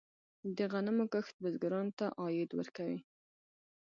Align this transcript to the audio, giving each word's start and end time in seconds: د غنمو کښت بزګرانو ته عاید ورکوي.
د 0.57 0.59
غنمو 0.71 1.05
کښت 1.13 1.35
بزګرانو 1.43 1.93
ته 1.99 2.05
عاید 2.21 2.49
ورکوي. 2.59 2.99